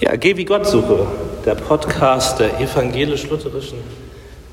Ja, 0.00 0.16
Geh 0.16 0.36
wie 0.36 0.44
Gottsuche, 0.44 1.06
der 1.46 1.54
Podcast 1.54 2.40
der 2.40 2.58
evangelisch-lutherischen 2.58 3.78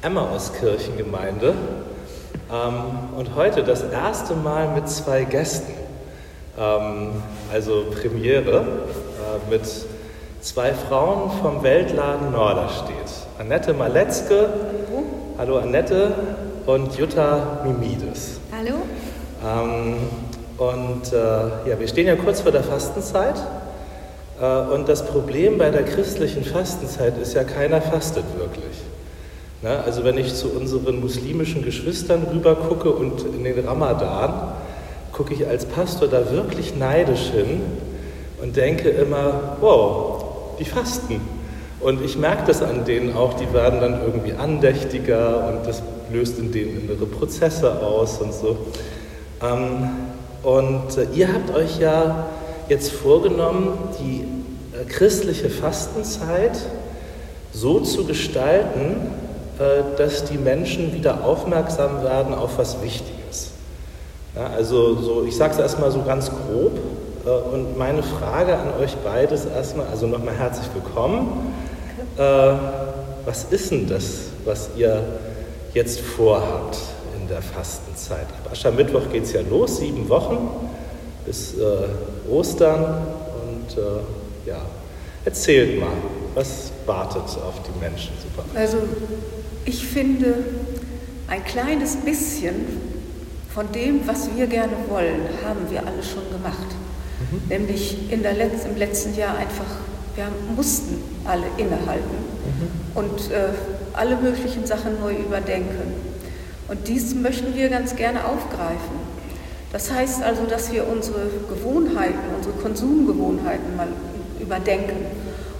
Emmauskirchengemeinde. 0.04 1.56
Ähm, 2.52 2.74
und 3.18 3.36
heute 3.36 3.64
das 3.64 3.82
erste 3.82 4.36
Mal 4.36 4.68
mit 4.76 4.88
zwei 4.88 5.24
Gästen. 5.24 5.74
Ähm, 6.60 7.24
also 7.52 7.86
Premiere 7.90 8.58
äh, 8.60 9.50
mit 9.50 9.64
zwei 10.42 10.74
Frauen 10.74 11.32
vom 11.42 11.64
Weltladen 11.64 12.32
Norderstedt. 12.32 12.94
Annette 13.40 13.74
Maletzke. 13.74 14.48
Hallo. 14.48 15.04
Hallo 15.40 15.58
Annette 15.58 16.14
und 16.68 16.96
Jutta 17.00 17.62
Mimides. 17.66 18.40
Hallo. 18.56 18.76
Ähm, 19.44 19.96
und 20.60 21.12
äh, 21.12 21.68
ja, 21.68 21.80
wir 21.80 21.88
stehen 21.88 22.06
ja 22.06 22.16
kurz 22.16 22.42
vor 22.42 22.52
der 22.52 22.64
Fastenzeit. 22.64 23.36
Äh, 24.42 24.74
und 24.74 24.90
das 24.90 25.06
Problem 25.06 25.58
bei 25.58 25.70
der 25.70 25.84
christlichen 25.84 26.44
Fastenzeit 26.44 27.18
ist 27.18 27.34
ja, 27.34 27.44
keiner 27.44 27.82
fastet 27.82 28.26
wirklich. 28.38 28.82
Ne? 29.62 29.80
Also 29.86 30.04
wenn 30.04 30.18
ich 30.18 30.34
zu 30.34 30.50
unseren 30.50 31.00
muslimischen 31.00 31.64
Geschwistern 31.64 32.26
rüber 32.34 32.56
gucke 32.56 32.92
und 32.92 33.22
in 33.24 33.44
den 33.44 33.66
Ramadan, 33.66 34.54
gucke 35.14 35.34
ich 35.34 35.48
als 35.48 35.66
Pastor 35.66 36.08
da 36.08 36.32
wirklich 36.32 36.76
neidisch 36.76 37.30
hin 37.30 37.62
und 38.42 38.56
denke 38.56 38.90
immer, 38.90 39.58
wow, 39.60 40.24
die 40.60 40.66
fasten. 40.66 41.22
Und 41.80 42.04
ich 42.04 42.18
merke 42.18 42.44
das 42.48 42.62
an 42.62 42.86
denen 42.86 43.16
auch, 43.16 43.34
die 43.34 43.52
werden 43.54 43.82
dann 43.82 44.02
irgendwie 44.02 44.34
andächtiger 44.34 45.48
und 45.48 45.68
das 45.68 45.82
löst 46.12 46.38
in 46.40 46.52
denen 46.52 46.82
innere 46.82 47.06
Prozesse 47.06 47.82
aus 47.82 48.20
und 48.20 48.34
so. 48.34 48.58
Ähm, 49.42 49.90
und 50.44 50.98
äh, 50.98 51.08
ihr 51.14 51.34
habt 51.34 51.56
euch 51.56 51.80
ja 51.80 52.28
jetzt 52.70 52.92
vorgenommen, 52.92 53.78
die 54.00 54.26
äh, 54.74 54.86
christliche 54.86 55.50
Fastenzeit 55.50 56.58
so 57.54 57.82
zu 57.82 58.06
gestalten, 58.06 59.12
äh, 59.60 59.98
dass 59.98 60.26
die 60.26 60.38
Menschen 60.38 60.94
wieder 60.94 61.26
aufmerksam 61.26 62.04
werden 62.04 62.34
auf 62.34 62.58
was 62.58 62.82
Wichtiges. 62.82 63.52
Ja, 64.36 64.48
also 64.56 64.96
so, 64.96 65.26
ich 65.26 65.36
sage 65.36 65.54
es 65.54 65.60
erstmal 65.60 65.92
so 65.92 66.04
ganz 66.04 66.30
grob 66.30 66.72
äh, 67.26 67.54
und 67.54 67.78
meine 67.78 68.02
Frage 68.02 68.58
an 68.58 68.74
euch 68.82 68.96
beide 69.04 69.36
ist 69.36 69.46
erstmal, 69.46 69.88
also 69.88 70.08
nochmal 70.08 70.36
herzlich 70.36 70.68
willkommen. 70.74 71.54
Was 73.26 73.46
ist 73.50 73.72
denn 73.72 73.88
das, 73.88 74.04
was 74.46 74.70
ihr 74.76 75.02
jetzt 75.74 76.02
vorhabt 76.02 76.78
in 77.20 77.28
der 77.28 77.42
Fastenzeit? 77.42 78.28
Ab 78.44 78.52
Aschermittwoch 78.52 79.10
geht 79.12 79.24
es 79.24 79.34
ja 79.34 79.42
los, 79.50 79.78
sieben 79.78 80.08
Wochen 80.10 80.50
bis 81.26 81.56
Ostern 82.32 82.84
und 83.44 83.78
ja, 84.46 84.62
erzählt 85.26 85.80
mal, 85.80 85.90
was 86.34 86.72
wartet 86.86 87.24
auf 87.24 87.62
die 87.64 87.80
Menschen? 87.80 88.14
Super. 88.22 88.48
Also 88.58 88.78
ich 89.66 89.86
finde, 89.86 90.34
ein 91.28 91.44
kleines 91.46 91.96
bisschen 91.98 92.66
von 93.54 93.72
dem, 93.72 94.08
was 94.08 94.30
wir 94.36 94.48
gerne 94.48 94.74
wollen, 94.90 95.22
haben 95.46 95.70
wir 95.70 95.80
alle 95.80 96.04
schon 96.04 96.30
gemacht. 96.32 96.68
Mhm. 97.32 97.48
Nämlich 97.50 98.12
in 98.12 98.24
der 98.24 98.34
Letz-, 98.34 98.66
im 98.66 98.78
letzten 98.78 99.16
Jahr 99.16 99.38
einfach, 99.38 99.66
wir 100.16 100.28
mussten 100.56 101.02
alle 101.26 101.46
innehalten 101.58 102.18
mhm. 102.46 102.98
und 102.98 103.32
äh, 103.32 103.50
alle 103.94 104.16
möglichen 104.18 104.66
Sachen 104.66 105.00
neu 105.00 105.14
überdenken. 105.14 105.94
Und 106.68 106.88
dies 106.88 107.14
möchten 107.14 107.54
wir 107.56 107.70
ganz 107.70 107.96
gerne 107.96 108.26
aufgreifen. 108.26 109.12
Das 109.72 109.92
heißt 109.92 110.22
also, 110.22 110.44
dass 110.46 110.72
wir 110.72 110.88
unsere 110.88 111.28
Gewohnheiten, 111.50 112.20
unsere 112.36 112.56
Konsumgewohnheiten 112.56 113.76
mal 113.78 113.88
überdenken. 114.40 115.06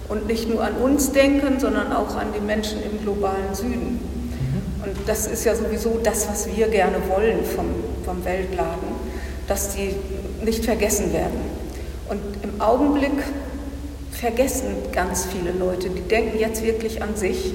Und 0.10 0.28
nicht 0.28 0.50
nur 0.50 0.62
an 0.62 0.76
uns 0.76 1.14
denken, 1.14 1.60
sondern 1.60 1.94
auch 1.94 2.16
an 2.18 2.28
die 2.36 2.46
Menschen 2.46 2.80
im 2.84 3.02
globalen 3.02 3.54
Süden. 3.54 4.00
Mhm. 4.00 4.84
Und 4.84 4.98
das 5.08 5.28
ist 5.28 5.46
ja 5.46 5.56
sowieso 5.56 6.00
das, 6.04 6.28
was 6.28 6.54
wir 6.54 6.68
gerne 6.68 6.98
wollen 7.08 7.46
vom, 7.46 7.68
vom 8.04 8.26
Weltladen, 8.26 8.90
dass 9.48 9.76
die 9.76 9.96
nicht 10.44 10.66
vergessen 10.66 11.14
werden. 11.14 11.40
Und 12.10 12.20
im 12.44 12.60
Augenblick 12.60 13.24
vergessen 14.12 14.76
ganz 14.92 15.26
viele 15.26 15.52
Leute, 15.58 15.90
die 15.90 16.02
denken 16.02 16.38
jetzt 16.38 16.62
wirklich 16.64 17.02
an 17.02 17.16
sich. 17.16 17.54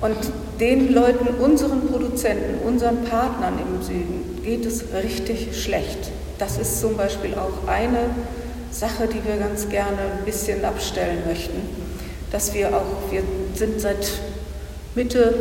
Und 0.00 0.16
den 0.58 0.94
Leuten, 0.94 1.28
unseren 1.42 1.86
Produzenten, 1.88 2.66
unseren 2.66 3.04
Partnern 3.04 3.54
im 3.58 3.82
Süden, 3.82 4.31
geht 4.44 4.66
es 4.66 4.84
richtig 5.02 5.62
schlecht. 5.62 6.10
Das 6.38 6.58
ist 6.58 6.80
zum 6.80 6.96
Beispiel 6.96 7.34
auch 7.34 7.68
eine 7.68 8.10
Sache, 8.70 9.06
die 9.06 9.26
wir 9.26 9.36
ganz 9.36 9.68
gerne 9.68 9.98
ein 10.18 10.24
bisschen 10.24 10.64
abstellen 10.64 11.18
möchten, 11.26 11.60
dass 12.30 12.54
wir 12.54 12.68
auch, 12.74 13.10
wir 13.10 13.22
sind 13.54 13.80
seit 13.80 14.12
Mitte 14.94 15.34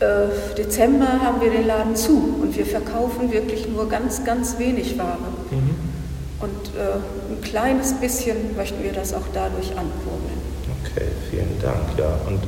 äh, 0.00 0.56
Dezember 0.56 1.20
haben 1.22 1.40
wir 1.40 1.50
den 1.50 1.66
Laden 1.66 1.96
zu 1.96 2.36
und 2.42 2.56
wir 2.56 2.66
verkaufen 2.66 3.32
wirklich 3.32 3.68
nur 3.68 3.88
ganz, 3.88 4.24
ganz 4.24 4.58
wenig 4.58 4.98
Ware. 4.98 5.18
Mhm. 5.50 5.74
Und 6.40 6.50
äh, 6.76 7.32
ein 7.32 7.40
kleines 7.42 7.94
bisschen 7.94 8.56
möchten 8.56 8.82
wir 8.82 8.92
das 8.92 9.14
auch 9.14 9.26
dadurch 9.32 9.70
ankurbeln. 9.70 10.38
Okay, 10.82 11.06
vielen 11.30 11.60
Dank. 11.62 11.96
Ja. 11.96 12.18
Und, 12.26 12.40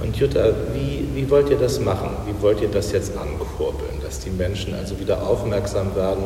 und 0.00 0.16
Jutta, 0.16 0.52
wie, 0.74 1.08
wie 1.14 1.28
wollt 1.28 1.50
ihr 1.50 1.58
das 1.58 1.80
machen? 1.80 2.10
Wie 2.26 2.40
wollt 2.42 2.60
ihr 2.60 2.68
das 2.68 2.92
jetzt 2.92 3.12
ankurbeln, 3.16 3.51
dass 4.12 4.20
die 4.20 4.30
Menschen 4.30 4.74
also 4.74 5.00
wieder 5.00 5.26
aufmerksam 5.26 5.96
werden 5.96 6.24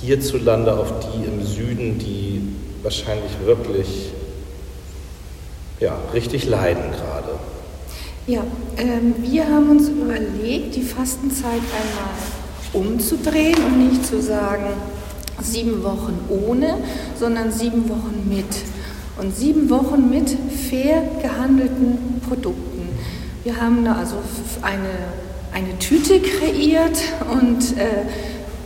hierzulande 0.00 0.72
auf 0.78 0.92
die 1.00 1.24
im 1.24 1.44
Süden, 1.44 1.98
die 1.98 2.40
wahrscheinlich 2.84 3.32
wirklich 3.44 4.12
ja, 5.80 5.98
richtig 6.14 6.46
leiden 6.46 6.92
gerade? 6.92 7.30
Ja, 8.28 8.44
ähm, 8.76 9.16
wir 9.18 9.48
haben 9.48 9.68
uns 9.68 9.88
überlegt, 9.88 10.76
die 10.76 10.82
Fastenzeit 10.82 11.54
einmal 11.54 12.86
umzudrehen 12.86 13.56
und 13.64 13.88
nicht 13.88 14.06
zu 14.06 14.22
sagen, 14.22 14.66
sieben 15.42 15.82
Wochen 15.82 16.20
ohne, 16.28 16.76
sondern 17.18 17.50
sieben 17.50 17.88
Wochen 17.88 18.28
mit. 18.28 18.44
Und 19.20 19.34
sieben 19.34 19.68
Wochen 19.70 20.08
mit 20.08 20.36
fair 20.70 21.02
gehandelten 21.20 22.20
Produkten. 22.28 22.88
Wir 23.42 23.60
haben 23.60 23.84
also 23.88 24.16
eine, 24.62 24.90
eine 25.52 25.78
Tüte 25.78 26.20
kreiert 26.20 26.98
und 27.30 27.76
äh, 27.78 28.06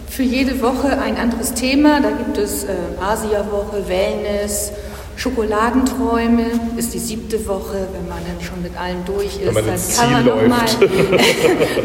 für 0.08 0.22
jede 0.22 0.60
Woche 0.60 0.98
ein 1.00 1.16
anderes 1.16 1.54
Thema. 1.54 2.00
Da 2.00 2.10
gibt 2.10 2.36
es 2.36 2.64
äh, 2.64 2.68
Asia-Woche, 3.00 3.88
Wellness, 3.88 4.72
Schokoladenträume 5.16 6.46
ist 6.76 6.94
die 6.94 6.98
siebte 6.98 7.46
Woche, 7.46 7.86
wenn 7.92 8.08
man 8.08 8.18
dann 8.26 8.44
schon 8.44 8.62
mit 8.62 8.76
allem 8.76 9.04
durch 9.04 9.38
ist, 9.40 9.54
dann 9.54 10.10
kann 10.10 10.12
man 10.12 10.24
nochmal 10.24 10.66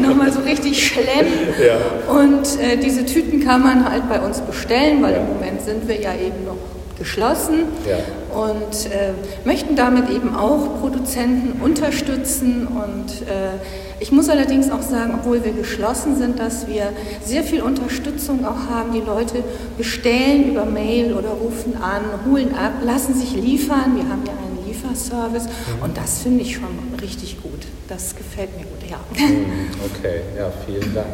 noch 0.00 0.16
mal 0.16 0.32
so 0.32 0.40
richtig 0.40 0.86
schlemmen. 0.86 1.32
Ja. 1.64 2.12
Und 2.12 2.60
äh, 2.60 2.78
diese 2.78 3.04
Tüten 3.04 3.44
kann 3.44 3.62
man 3.62 3.88
halt 3.88 4.08
bei 4.08 4.20
uns 4.20 4.40
bestellen, 4.40 5.02
weil 5.02 5.12
ja. 5.12 5.20
im 5.20 5.28
Moment 5.28 5.62
sind 5.62 5.86
wir 5.86 6.00
ja 6.00 6.14
eben 6.14 6.44
noch 6.46 6.56
geschlossen 6.98 7.64
ja. 7.88 7.98
und 8.36 8.86
äh, 8.92 9.12
möchten 9.44 9.76
damit 9.76 10.10
eben 10.10 10.34
auch 10.34 10.80
Produzenten 10.80 11.60
unterstützen. 11.62 12.66
Und 12.66 13.22
äh, 13.28 13.58
ich 14.00 14.12
muss 14.12 14.28
allerdings 14.28 14.70
auch 14.70 14.82
sagen, 14.82 15.14
obwohl 15.20 15.44
wir 15.44 15.52
geschlossen 15.52 16.16
sind, 16.16 16.38
dass 16.38 16.66
wir 16.66 16.92
sehr 17.24 17.42
viel 17.42 17.62
Unterstützung 17.62 18.44
auch 18.44 18.70
haben. 18.70 18.92
Die 18.92 19.00
Leute 19.00 19.42
bestellen 19.76 20.50
über 20.50 20.64
Mail 20.64 21.14
oder 21.14 21.30
rufen 21.30 21.76
an, 21.76 22.02
holen 22.30 22.54
ab, 22.54 22.72
lassen 22.84 23.14
sich 23.14 23.34
liefern. 23.34 23.96
Wir 23.96 24.08
haben 24.08 24.22
ja 24.26 24.32
einen 24.32 24.66
Lieferservice 24.66 25.44
mhm. 25.44 25.82
und 25.84 25.96
das 25.96 26.22
finde 26.22 26.42
ich 26.42 26.54
schon 26.54 26.98
richtig 27.00 27.42
gut. 27.42 27.66
Das 27.88 28.14
gefällt 28.14 28.50
mir 28.56 28.64
gut, 28.64 28.90
ja. 28.90 28.98
Mhm, 29.16 29.70
okay, 29.84 30.20
ja, 30.36 30.52
vielen 30.66 30.94
Dank. 30.94 31.06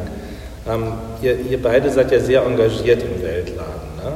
Ähm, 0.67 0.93
ihr, 1.21 1.39
ihr, 1.39 1.61
beide 1.61 1.89
seid 1.91 2.11
ja 2.11 2.19
sehr 2.19 2.43
engagiert 2.43 3.01
im 3.03 3.21
Weltladen. 3.21 3.95
Ne? 3.97 4.13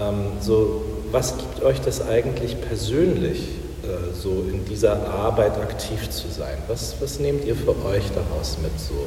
Ähm, 0.00 0.14
so 0.40 0.82
was 1.10 1.36
gibt 1.36 1.62
euch 1.62 1.80
das 1.80 2.06
eigentlich 2.06 2.60
persönlich, 2.60 3.40
äh, 3.82 4.14
so 4.14 4.44
in 4.50 4.64
dieser 4.64 5.08
Arbeit 5.08 5.56
aktiv 5.58 6.10
zu 6.10 6.28
sein? 6.28 6.58
Was, 6.68 6.96
was 7.00 7.18
nehmt 7.18 7.44
ihr 7.44 7.56
für 7.56 7.70
euch 7.84 8.04
daraus 8.14 8.58
mit? 8.62 8.78
So? 8.78 9.06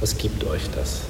Was 0.00 0.16
gibt 0.16 0.44
euch 0.44 0.62
das? 0.74 1.00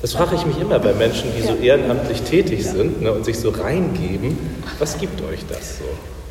Das 0.00 0.12
frage 0.12 0.36
ich 0.36 0.46
mich 0.46 0.60
immer 0.60 0.78
bei 0.78 0.92
Menschen, 0.92 1.32
die 1.36 1.42
so 1.42 1.54
ehrenamtlich 1.54 2.22
tätig 2.22 2.64
sind 2.64 3.02
ne, 3.02 3.12
und 3.12 3.24
sich 3.24 3.38
so 3.38 3.50
reingeben. 3.50 4.38
Was 4.78 4.96
gibt 4.98 5.20
euch 5.22 5.40
das 5.48 5.78
so? 5.78 5.84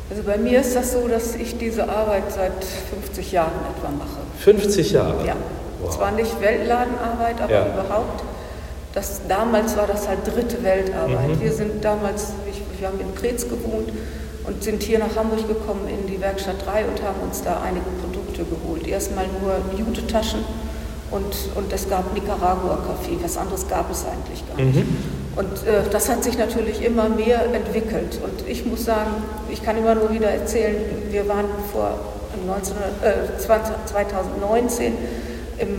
Also 0.08 0.22
bei 0.22 0.38
mir 0.38 0.60
ist 0.60 0.74
das 0.74 0.92
so, 0.92 1.06
dass 1.06 1.34
ich 1.34 1.58
diese 1.58 1.86
Arbeit 1.86 2.32
seit 2.34 2.64
50 3.04 3.32
Jahren 3.32 3.52
etwa 3.76 3.90
mache. 3.90 4.20
50 4.38 4.92
Jahre? 4.92 5.26
Ja. 5.26 5.36
Wow. 5.82 5.94
Zwar 5.94 6.12
nicht 6.12 6.40
Weltladenarbeit, 6.40 7.40
aber 7.42 7.52
ja. 7.52 7.66
überhaupt 7.66 8.22
das, 8.94 9.20
damals 9.28 9.76
war 9.76 9.86
das 9.86 10.08
halt 10.08 10.26
dritte 10.26 10.62
Weltarbeit. 10.62 11.28
Mhm. 11.28 11.40
Wir 11.40 11.52
sind 11.52 11.84
damals, 11.84 12.32
ich, 12.50 12.62
wir 12.80 12.88
haben 12.88 13.00
in 13.00 13.12
Preetz 13.14 13.44
gewohnt 13.48 13.92
und 14.46 14.62
sind 14.62 14.82
hier 14.82 14.98
nach 14.98 15.14
Hamburg 15.14 15.46
gekommen 15.46 15.88
in 15.88 16.06
die 16.06 16.20
Werkstatt 16.20 16.56
3 16.64 16.86
und 16.86 17.02
haben 17.02 17.20
uns 17.22 17.42
da 17.42 17.60
einige 17.62 17.86
Produkte 18.02 18.44
geholt. 18.44 18.86
Erstmal 18.86 19.26
nur 19.40 19.60
Jute-Taschen 19.78 20.40
und, 21.10 21.34
und 21.54 21.72
es 21.72 21.88
gab 21.88 22.12
Nicaragua-Kaffee. 22.14 23.18
Was 23.22 23.36
anderes 23.36 23.68
gab 23.68 23.90
es 23.90 24.04
eigentlich 24.04 24.46
gar 24.48 24.56
nicht. 24.56 24.76
Mhm. 24.76 25.18
Und 25.36 25.66
äh, 25.66 25.88
das 25.90 26.08
hat 26.08 26.24
sich 26.24 26.36
natürlich 26.36 26.82
immer 26.82 27.08
mehr 27.08 27.44
entwickelt. 27.54 28.18
Und 28.22 28.48
ich 28.48 28.66
muss 28.66 28.84
sagen, 28.84 29.10
ich 29.50 29.62
kann 29.62 29.76
immer 29.76 29.94
nur 29.94 30.12
wieder 30.12 30.28
erzählen, 30.28 30.76
wir 31.10 31.28
waren 31.28 31.46
vor 31.72 31.98
19, 32.46 32.74
äh, 33.02 33.38
20, 33.38 33.74
2019 33.86 34.94
im, 35.58 35.68
äh, 35.68 35.70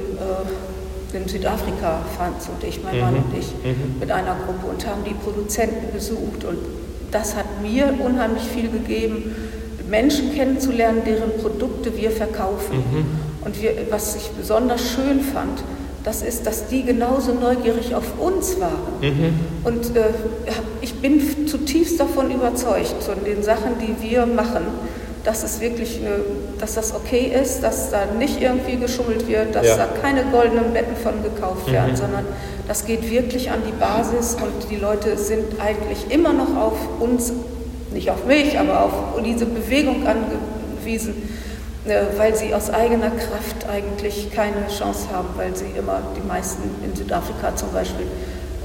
in 1.13 1.27
Südafrika, 1.27 2.01
Franz 2.17 2.47
und 2.50 2.67
ich, 2.67 2.83
mein 2.83 2.95
mhm. 2.95 3.01
Mann 3.01 3.15
und 3.15 3.38
ich, 3.38 3.47
mhm. 3.63 4.00
mit 4.00 4.11
einer 4.11 4.35
Gruppe 4.45 4.67
und 4.67 4.88
haben 4.88 5.03
die 5.03 5.13
Produzenten 5.13 5.91
besucht. 5.94 6.44
Und 6.44 6.57
das 7.11 7.35
hat 7.35 7.61
mir 7.61 7.94
unheimlich 8.00 8.44
viel 8.44 8.69
gegeben, 8.69 9.35
Menschen 9.89 10.33
kennenzulernen, 10.35 11.01
deren 11.06 11.38
Produkte 11.41 11.97
wir 11.97 12.11
verkaufen. 12.11 12.77
Mhm. 12.77 13.06
Und 13.45 13.61
wir, 13.61 13.71
was 13.89 14.15
ich 14.15 14.29
besonders 14.29 14.81
schön 14.91 15.21
fand, 15.21 15.63
das 16.03 16.21
ist, 16.21 16.45
dass 16.45 16.67
die 16.67 16.83
genauso 16.83 17.33
neugierig 17.33 17.94
auf 17.94 18.19
uns 18.19 18.59
waren. 18.59 19.01
Mhm. 19.01 19.39
Und 19.63 19.95
äh, 19.95 20.09
ich 20.81 20.94
bin 20.95 21.47
zutiefst 21.47 22.00
davon 22.00 22.31
überzeugt, 22.31 23.03
von 23.03 23.23
den 23.25 23.44
Sachen, 23.44 23.73
die 23.81 24.09
wir 24.09 24.25
machen, 24.25 24.63
dass 25.24 25.44
es 25.44 25.60
wirklich, 25.60 26.01
äh, 26.01 26.07
dass 26.60 26.75
das 26.75 26.94
okay 26.94 27.31
ist, 27.42 27.62
dass 27.62 27.92
da 27.92 28.06
nicht 28.18 28.42
irgendwie 28.42 28.77
geschummelt 28.77 29.27
wird, 29.27 29.56
dass 29.56 29.68
ja. 29.68 29.77
da 29.77 29.88
keine 30.01 30.24
goldenen 30.25 30.74
Betten 30.74 30.95
von 30.95 31.21
gekauft 31.24 31.71
werden, 31.71 31.92
mhm. 31.92 31.98
sondern 31.98 32.25
das 32.68 32.86
geht 32.86 33.10
wirklich 33.10 33.51
an 33.51 33.62
die 33.68 33.74
Basis 33.74 34.36
und 34.36 34.69
die 34.69 34.75
Leute 34.75 35.18
sind 35.18 35.60
eigentlich 35.60 36.10
immer 36.10 36.33
noch 36.33 36.56
auf 36.56 36.77
uns, 37.00 37.33
nicht 37.92 38.12
auf 38.12 38.25
mich, 38.25 38.57
aber 38.57 38.86
auf 38.86 38.94
diese 39.24 39.45
Bewegung 39.45 40.06
angewiesen 40.06 41.30
äh, 41.86 42.18
weil 42.18 42.36
sie 42.36 42.54
aus 42.54 42.69
eigener 42.69 43.10
Kraft 43.10 43.68
eigentlich 43.71 44.31
keine 44.31 44.68
Chance 44.68 45.07
haben, 45.12 45.30
weil 45.36 45.56
sie 45.56 45.66
immer, 45.77 46.01
die 46.16 46.27
meisten 46.27 46.63
in 46.86 46.95
Südafrika 46.95 47.56
zum 47.56 47.71
Beispiel, 47.71 48.06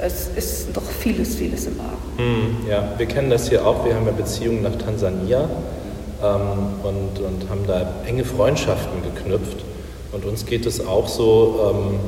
es 0.03 0.29
ist 0.37 0.69
doch 0.75 0.83
vieles, 0.83 1.37
vieles 1.37 1.67
im 1.67 1.79
Argen. 1.81 2.65
Mm, 2.65 2.69
ja, 2.69 2.93
wir 2.99 3.07
kennen 3.07 3.31
das 3.31 3.49
hier 3.49 3.65
auch. 3.65 3.85
Wir 3.85 3.95
haben 3.95 4.07
ja 4.07 4.13
Beziehungen 4.13 4.63
nach 4.63 4.77
Tansania 4.77 5.49
ähm, 6.25 6.81
und, 6.83 7.21
und 7.21 7.51
haben 7.51 7.67
da 7.67 7.87
enge 8.07 8.25
Freundschaften 8.25 9.03
geknüpft. 9.03 9.59
Und 10.13 10.25
uns 10.25 10.47
geht 10.47 10.65
es 10.65 10.87
auch 10.87 11.09
so, 11.09 11.73
ähm, 11.75 11.99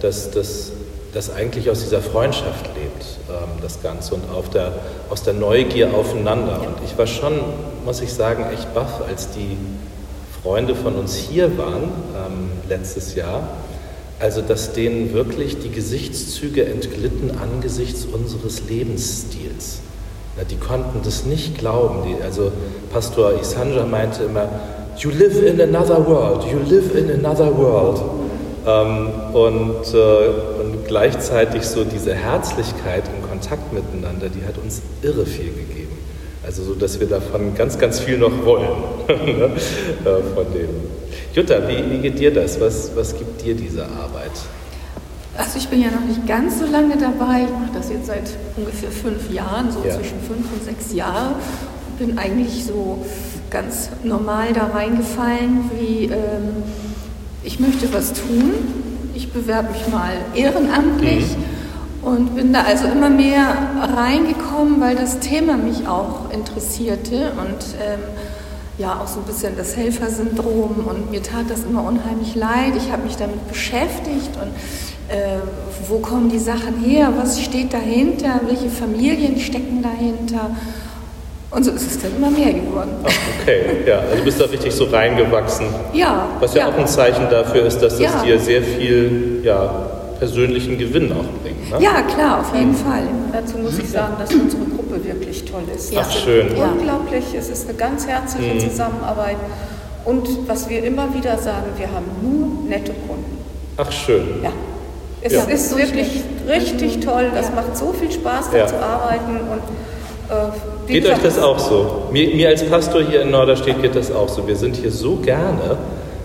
dass 0.00 0.30
das 0.32 1.34
eigentlich 1.34 1.70
aus 1.70 1.80
dieser 1.80 2.00
Freundschaft 2.00 2.66
lebt, 2.74 3.18
ähm, 3.28 3.60
das 3.62 3.82
Ganze, 3.82 4.14
und 4.14 4.24
der, 4.54 4.72
aus 5.10 5.22
der 5.22 5.34
Neugier 5.34 5.94
aufeinander. 5.94 6.60
Und 6.60 6.76
ich 6.84 6.96
war 6.98 7.06
schon, 7.06 7.34
muss 7.84 8.00
ich 8.00 8.12
sagen, 8.12 8.46
echt 8.52 8.74
baff, 8.74 9.02
als 9.06 9.30
die 9.30 9.56
Freunde 10.42 10.74
von 10.74 10.96
uns 10.96 11.14
hier 11.14 11.56
waren 11.56 11.84
ähm, 11.84 12.50
letztes 12.68 13.14
Jahr, 13.14 13.48
also 14.18 14.40
dass 14.40 14.72
denen 14.72 15.12
wirklich 15.12 15.60
die 15.60 15.70
Gesichtszüge 15.70 16.64
entglitten 16.64 17.38
angesichts 17.38 18.04
unseres 18.04 18.62
Lebensstils. 18.68 19.80
Na, 20.36 20.44
die 20.44 20.56
konnten 20.56 21.00
das 21.04 21.24
nicht 21.24 21.58
glauben. 21.58 22.04
Die, 22.06 22.22
also 22.22 22.52
Pastor 22.92 23.38
Isanja 23.40 23.84
meinte 23.84 24.24
immer, 24.24 24.48
You 24.98 25.10
live 25.10 25.42
in 25.42 25.60
another 25.60 26.06
world, 26.06 26.44
you 26.44 26.58
live 26.58 26.94
in 26.94 27.10
another 27.10 27.56
world. 27.56 28.00
Ähm, 28.66 29.08
und, 29.32 29.94
äh, 29.94 30.60
und 30.62 30.86
gleichzeitig 30.86 31.64
so 31.64 31.84
diese 31.84 32.14
Herzlichkeit 32.14 33.04
im 33.08 33.28
Kontakt 33.28 33.72
miteinander, 33.72 34.28
die 34.28 34.46
hat 34.46 34.58
uns 34.58 34.82
irre 35.02 35.26
viel 35.26 35.46
gegeben. 35.46 35.98
Also 36.44 36.62
so, 36.62 36.74
dass 36.74 37.00
wir 37.00 37.06
davon 37.06 37.54
ganz, 37.54 37.78
ganz 37.78 38.00
viel 38.00 38.18
noch 38.18 38.44
wollen. 38.44 38.68
Ne? 39.08 39.50
Äh, 40.04 40.34
von 40.34 40.52
dem. 40.54 40.68
Jutta, 41.34 41.68
wie, 41.68 41.90
wie 41.90 41.98
geht 41.98 42.18
dir 42.18 42.32
das? 42.32 42.60
Was, 42.60 42.92
was 42.94 43.16
gibt 43.16 43.44
dir 43.44 43.54
diese 43.54 43.84
Arbeit? 43.84 44.30
Also 45.36 45.58
ich 45.58 45.68
bin 45.68 45.80
ja 45.80 45.90
noch 45.90 46.04
nicht 46.04 46.26
ganz 46.26 46.58
so 46.58 46.66
lange 46.66 46.96
dabei. 46.96 47.44
Ich 47.44 47.50
mache 47.50 47.72
das 47.74 47.90
jetzt 47.90 48.06
seit 48.06 48.30
ungefähr 48.56 48.90
fünf 48.90 49.30
Jahren, 49.30 49.72
so 49.72 49.82
ja. 49.86 49.94
zwischen 49.94 50.20
fünf 50.20 50.52
und 50.52 50.62
sechs 50.64 50.92
Jahren. 50.92 51.34
Bin 51.98 52.18
eigentlich 52.18 52.64
so 52.64 53.04
ganz 53.50 53.90
normal 54.02 54.52
da 54.52 54.66
reingefallen, 54.66 55.70
wie 55.78 56.04
ähm, 56.04 56.62
ich 57.42 57.60
möchte 57.60 57.92
was 57.92 58.12
tun. 58.12 58.52
Ich 59.14 59.32
bewerbe 59.32 59.72
mich 59.72 59.88
mal 59.88 60.12
ehrenamtlich. 60.34 61.36
Mhm 61.36 61.62
und 62.02 62.34
bin 62.34 62.52
da 62.52 62.62
also 62.62 62.86
immer 62.88 63.10
mehr 63.10 63.56
reingekommen, 63.96 64.80
weil 64.80 64.96
das 64.96 65.20
Thema 65.20 65.56
mich 65.56 65.86
auch 65.86 66.30
interessierte 66.32 67.32
und 67.40 67.64
ähm, 67.80 68.00
ja 68.78 69.00
auch 69.00 69.06
so 69.06 69.20
ein 69.20 69.26
bisschen 69.26 69.56
das 69.56 69.76
Helfersyndrom 69.76 70.84
und 70.88 71.10
mir 71.10 71.22
tat 71.22 71.48
das 71.48 71.62
immer 71.62 71.84
unheimlich 71.84 72.34
leid. 72.34 72.74
Ich 72.76 72.90
habe 72.90 73.02
mich 73.04 73.16
damit 73.16 73.46
beschäftigt 73.48 74.30
und 74.40 74.50
äh, 75.08 75.38
wo 75.88 75.98
kommen 75.98 76.28
die 76.28 76.38
Sachen 76.38 76.82
her, 76.84 77.12
was 77.16 77.40
steht 77.40 77.72
dahinter, 77.72 78.40
welche 78.46 78.68
Familien 78.68 79.38
stecken 79.38 79.82
dahinter. 79.82 80.50
Und 81.50 81.64
so 81.64 81.70
ist 81.72 81.82
es 81.82 82.00
dann 82.00 82.16
immer 82.16 82.30
mehr 82.30 82.52
geworden. 82.54 82.90
Ach, 83.04 83.10
okay, 83.40 83.84
ja, 83.86 83.98
also 83.98 84.16
du 84.16 84.24
bist 84.24 84.40
da 84.40 84.44
richtig 84.46 84.72
so 84.72 84.84
reingewachsen. 84.84 85.66
Ja. 85.92 86.28
Was 86.40 86.54
ja, 86.54 86.60
ja. 86.60 86.68
auch 86.68 86.78
ein 86.78 86.86
Zeichen 86.86 87.28
dafür 87.30 87.66
ist, 87.66 87.78
dass 87.78 87.98
das 87.98 88.00
ja. 88.00 88.22
dir 88.22 88.38
sehr 88.38 88.62
viel 88.62 89.42
ja, 89.44 89.90
persönlichen 90.18 90.78
Gewinn 90.78 91.12
auch 91.12 91.42
bringt. 91.42 91.70
Ne? 91.70 91.76
Ja, 91.78 92.00
klar, 92.02 92.40
auf 92.40 92.54
jeden 92.54 92.74
Fall. 92.74 93.02
Dazu 93.32 93.58
muss 93.58 93.78
ich 93.78 93.90
sagen, 93.90 94.14
dass 94.18 94.32
unsere 94.32 94.64
Gruppe 94.64 95.04
wirklich 95.04 95.44
toll 95.44 95.64
ist. 95.76 95.92
Ach, 95.94 96.10
schön. 96.10 96.48
Unglaublich, 96.54 97.24
es 97.36 97.50
ist 97.50 97.68
eine 97.68 97.76
ganz 97.76 98.06
herzliche 98.06 98.54
mhm. 98.54 98.60
Zusammenarbeit. 98.60 99.36
Und 100.06 100.48
was 100.48 100.70
wir 100.70 100.82
immer 100.82 101.12
wieder 101.14 101.36
sagen, 101.36 101.66
wir 101.76 101.88
haben 101.88 102.06
nur 102.22 102.68
nette 102.68 102.92
Kunden. 103.06 103.38
Ach, 103.76 103.92
schön. 103.92 104.42
Ja. 104.42 104.52
Es 105.22 105.32
ja. 105.32 105.44
ist 105.44 105.76
wirklich 105.76 106.22
richtig 106.48 107.00
toll. 107.00 107.30
Das 107.34 107.48
ja. 107.48 107.54
macht 107.54 107.76
so 107.76 107.92
viel 107.92 108.10
Spaß, 108.10 108.50
da 108.50 108.58
ja. 108.58 108.66
zu 108.66 108.76
arbeiten. 108.76 109.40
Und, 109.50 110.88
äh, 110.88 110.92
geht 110.92 111.06
euch 111.06 111.18
das 111.22 111.38
auch 111.38 111.58
so? 111.58 112.08
Mir, 112.10 112.34
mir, 112.34 112.48
als 112.48 112.64
Pastor 112.64 113.02
hier 113.02 113.22
in 113.22 113.30
Norderstedt 113.30 113.80
geht 113.80 113.94
das 113.94 114.10
auch 114.10 114.28
so. 114.28 114.46
Wir 114.46 114.56
sind 114.56 114.76
hier 114.76 114.90
so 114.90 115.16
gerne, 115.16 115.76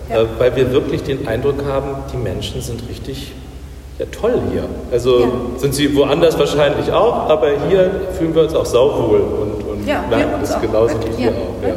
äh, 0.08 0.24
weil 0.38 0.54
wir 0.56 0.72
wirklich 0.72 1.02
den 1.02 1.28
Eindruck 1.28 1.64
haben, 1.64 1.96
die 2.12 2.16
Menschen 2.16 2.60
sind 2.60 2.88
richtig 2.88 3.32
ja 3.98 4.06
toll 4.06 4.40
hier. 4.52 4.64
Also 4.92 5.20
ja. 5.20 5.28
sind 5.56 5.74
sie 5.74 5.94
woanders 5.96 6.38
wahrscheinlich 6.38 6.92
auch, 6.92 7.28
aber 7.28 7.48
hier 7.68 7.90
fühlen 8.16 8.34
wir 8.34 8.42
uns 8.42 8.54
auch 8.54 8.66
sauwohl 8.66 9.20
und, 9.20 9.68
und 9.68 9.86
ja, 9.86 10.04
merken 10.08 10.40
das 10.40 10.60
genauso 10.60 10.94
wie 11.00 11.22
hier 11.22 11.30
auch. 11.30 11.66
Ja. 11.66 11.74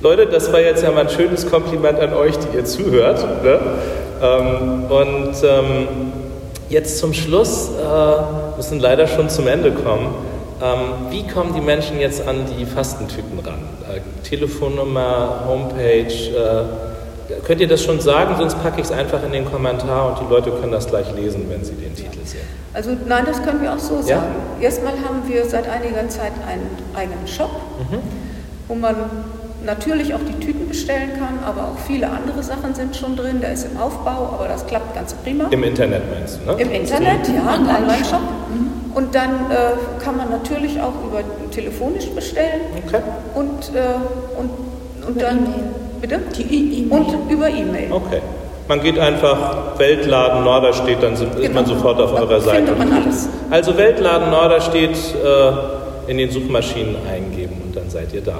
Leute, 0.00 0.26
das 0.26 0.52
war 0.52 0.60
jetzt 0.60 0.82
ja 0.82 0.92
mal 0.92 1.00
ein 1.00 1.08
schönes 1.08 1.50
Kompliment 1.50 1.98
an 1.98 2.14
euch, 2.14 2.36
die 2.38 2.56
ihr 2.56 2.64
zuhört. 2.64 3.42
Ne? 3.42 3.58
Ähm, 4.22 4.84
und 4.88 5.34
ähm, 5.42 5.88
jetzt 6.68 6.98
zum 6.98 7.12
Schluss 7.14 7.70
äh, 7.70 8.56
müssen 8.56 8.80
leider 8.80 9.06
schon 9.06 9.28
zum 9.30 9.46
Ende 9.46 9.72
kommen. 9.72 10.14
Ähm, 10.62 11.10
wie 11.10 11.26
kommen 11.26 11.54
die 11.54 11.60
Menschen 11.60 12.00
jetzt 12.00 12.26
an 12.26 12.44
die 12.58 12.66
Fastentüten 12.66 13.38
ran? 13.38 13.60
Äh, 13.88 14.00
Telefonnummer, 14.28 15.44
Homepage, 15.46 16.06
äh, 16.06 16.64
Könnt 17.44 17.60
ihr 17.60 17.68
das 17.68 17.82
schon 17.82 18.00
sagen, 18.00 18.34
sonst 18.38 18.62
packe 18.62 18.80
ich 18.80 18.86
es 18.86 18.92
einfach 18.92 19.22
in 19.22 19.32
den 19.32 19.44
Kommentar 19.44 20.08
und 20.08 20.18
die 20.20 20.32
Leute 20.32 20.50
können 20.50 20.72
das 20.72 20.86
gleich 20.86 21.14
lesen, 21.14 21.44
wenn 21.50 21.62
sie 21.62 21.74
den 21.74 21.94
Titel 21.94 22.24
sehen. 22.24 22.40
Also 22.72 22.96
nein, 23.06 23.24
das 23.26 23.42
können 23.42 23.60
wir 23.60 23.74
auch 23.74 23.78
so 23.78 24.00
sagen. 24.00 24.08
Ja? 24.08 24.64
Erstmal 24.64 24.94
haben 24.94 25.22
wir 25.26 25.44
seit 25.44 25.68
einiger 25.68 26.08
Zeit 26.08 26.32
einen 26.46 26.70
eigenen 26.94 27.26
Shop, 27.26 27.50
mhm. 27.78 27.98
wo 28.66 28.74
man 28.74 28.96
natürlich 29.64 30.14
auch 30.14 30.20
die 30.20 30.44
Tüten 30.44 30.68
bestellen 30.68 31.10
kann, 31.18 31.38
aber 31.44 31.62
auch 31.62 31.78
viele 31.86 32.08
andere 32.08 32.42
Sachen 32.42 32.74
sind 32.74 32.96
schon 32.96 33.16
drin. 33.16 33.40
Der 33.40 33.52
ist 33.52 33.66
im 33.66 33.76
Aufbau, 33.78 34.30
aber 34.34 34.48
das 34.48 34.66
klappt 34.66 34.94
ganz 34.94 35.14
prima. 35.14 35.48
Im 35.50 35.64
Internet 35.64 36.02
meinst 36.10 36.40
du, 36.40 36.50
ne? 36.50 36.60
Im 36.60 36.70
Internet, 36.70 37.28
ja, 37.28 37.46
ein 37.52 37.82
Online-Shop. 37.82 38.20
Mhm. 38.20 38.94
Und 38.94 39.14
dann 39.14 39.30
äh, 39.50 40.02
kann 40.02 40.16
man 40.16 40.30
natürlich 40.30 40.80
auch 40.80 41.04
über 41.06 41.22
telefonisch 41.50 42.06
bestellen. 42.06 42.62
Okay. 42.86 43.00
Und, 43.34 43.74
äh, 43.74 44.38
und, 44.38 44.50
und 45.06 45.22
dann. 45.22 45.38
E 45.38 46.00
Bitte? 46.00 46.20
Die 46.36 46.82
E-Mail. 46.82 47.00
Und 47.00 47.30
über 47.30 47.48
E-Mail. 47.48 47.90
Okay. 47.90 48.20
Man 48.68 48.80
geht 48.82 48.98
einfach 48.98 49.78
Weltladen 49.78 50.44
Norderstedt, 50.44 51.02
dann 51.02 51.16
sind, 51.16 51.32
genau. 51.32 51.42
ist 51.44 51.54
man 51.54 51.64
genau. 51.64 51.76
sofort 51.76 52.00
auf 52.00 52.12
eurer 52.12 52.40
Seite. 52.40 52.56
Findet 52.56 52.78
man 52.78 52.92
alles. 52.92 53.28
Also 53.50 53.76
Weltladen 53.76 54.30
Norderstedt 54.30 54.96
äh, 55.24 56.10
in 56.10 56.18
den 56.18 56.30
Suchmaschinen 56.30 56.96
eingeben 57.10 57.62
und 57.64 57.74
dann 57.74 57.88
seid 57.88 58.12
ihr 58.12 58.20
da. 58.20 58.38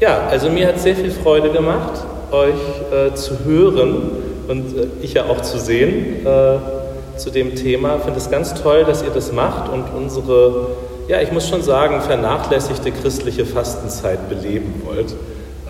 Ja, 0.00 0.28
also 0.30 0.48
mir 0.48 0.68
hat 0.68 0.78
sehr 0.78 0.94
viel 0.94 1.10
Freude 1.10 1.50
gemacht, 1.50 2.04
euch 2.30 2.54
äh, 2.92 3.14
zu 3.14 3.44
hören 3.44 4.10
und 4.46 4.76
äh, 4.76 4.86
ich 5.02 5.14
ja 5.14 5.24
auch 5.24 5.42
zu 5.42 5.58
sehen 5.58 6.24
äh, 6.24 7.18
zu 7.18 7.30
dem 7.30 7.56
Thema. 7.56 7.96
Ich 7.96 8.02
finde 8.02 8.18
es 8.18 8.30
ganz 8.30 8.54
toll, 8.54 8.84
dass 8.84 9.02
ihr 9.02 9.10
das 9.10 9.32
macht 9.32 9.72
und 9.72 9.84
unsere, 9.96 10.68
ja, 11.08 11.20
ich 11.20 11.32
muss 11.32 11.48
schon 11.48 11.62
sagen, 11.62 12.00
vernachlässigte 12.00 12.92
christliche 12.92 13.44
Fastenzeit 13.44 14.28
beleben 14.28 14.82
wollt. 14.84 15.14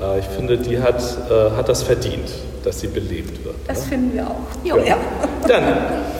Äh, 0.00 0.18
ich 0.18 0.26
finde, 0.26 0.58
die 0.58 0.78
hat, 0.78 1.00
äh, 1.30 1.56
hat 1.56 1.70
das 1.70 1.82
verdient, 1.82 2.28
dass 2.64 2.80
sie 2.80 2.88
belebt 2.88 3.44
wird. 3.47 3.54
Das 3.66 3.78
ne? 3.78 3.88
finden 3.88 4.14
wir 4.14 4.26
auch. 4.26 4.64
Ja. 4.64 4.76
ja. 4.76 4.97
Dann 5.47 5.64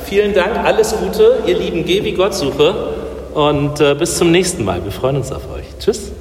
vielen 0.07 0.33
Dank, 0.33 0.57
alles 0.65 0.95
Gute, 0.97 1.41
ihr 1.47 1.59
lieben 1.59 1.85
Geh 1.85 2.03
wie 2.05 2.13
Gott 2.13 2.33
suche 2.33 2.75
und 3.35 3.81
äh, 3.81 3.95
bis 3.95 4.17
zum 4.17 4.31
nächsten 4.31 4.65
Mal. 4.65 4.83
Wir 4.83 4.93
freuen 4.93 5.17
uns 5.17 5.31
auf 5.31 5.43
euch. 5.55 5.67
Tschüss. 5.79 6.13